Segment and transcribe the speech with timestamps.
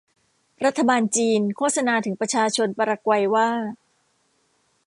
[0.65, 3.49] รัฐบาลจีนโฆษณาถึงประชาชนปารากวัยว่า